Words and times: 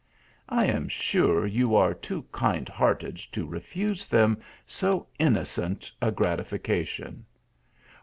I 0.49 0.65
am 0.65 0.89
sure 0.89 1.45
you 1.45 1.75
are 1.75 1.93
too 1.93 2.25
kind 2.31 2.67
hearted 2.67 3.17
to 3.19 3.45
refuse 3.45 4.07
them 4.07 4.39
so 4.65 5.05
innocent 5.19 5.91
a 6.01 6.11
gratification." 6.11 7.23